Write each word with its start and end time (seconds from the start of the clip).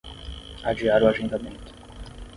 Adiar 0.69 1.03
o 1.03 1.07
agendamento 1.09 1.71